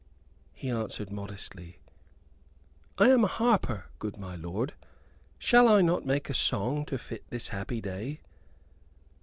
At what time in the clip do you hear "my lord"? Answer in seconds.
4.17-4.73